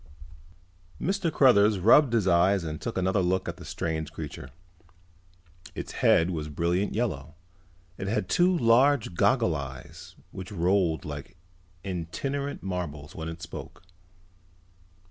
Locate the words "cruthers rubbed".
1.31-2.13